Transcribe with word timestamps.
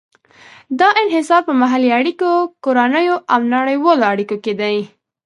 دا 0.79 0.89
انحصار 1.01 1.41
په 1.47 1.53
محلي 1.61 1.89
اړیکو، 1.99 2.29
کورنیو 2.63 3.15
او 3.33 3.39
نړیوالو 3.55 4.03
اړیکو 4.13 4.35
کې 4.43 4.53
دی. 4.61 4.77